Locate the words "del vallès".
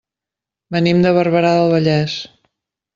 1.59-2.21